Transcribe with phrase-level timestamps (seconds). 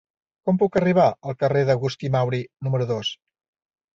[0.49, 3.15] Com puc arribar al carrer d'Agustí Mauri número dos?